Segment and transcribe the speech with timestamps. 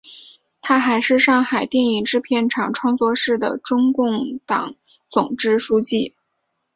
[0.63, 4.73] 她还是上海电影制片厂创作室的中共党
[5.07, 6.15] 总支书记。